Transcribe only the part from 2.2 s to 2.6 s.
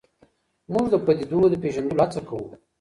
کوو.